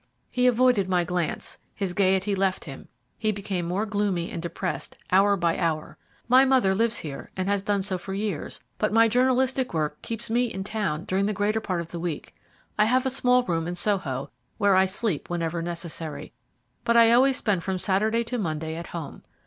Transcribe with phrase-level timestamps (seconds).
[0.31, 2.87] He avoided my glance, his gaiety left him,
[3.19, 5.95] he became more gloomy and depressed hour by hour.
[6.27, 10.27] My mother lives here, and has done so for years, but my journalistic work keeps
[10.27, 12.33] me in town during the greater part of the week.
[12.79, 16.33] I have a small room in Soho, where I sleep whenever necessary,
[16.83, 19.21] but I always spend from Saturday to Monday at home.